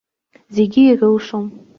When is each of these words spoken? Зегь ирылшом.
Зегь 0.55 0.79
ирылшом. 0.91 1.45